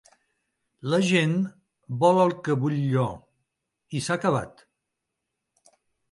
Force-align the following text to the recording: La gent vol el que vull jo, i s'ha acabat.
La 0.91 0.99
gent 1.07 1.33
vol 2.03 2.21
el 2.23 2.31
que 2.47 2.55
vull 2.63 2.77
jo, 2.93 3.03
i 3.99 4.01
s'ha 4.07 4.17
acabat. 4.23 4.65